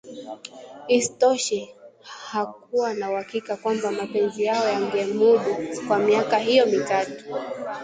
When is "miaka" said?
5.99-6.37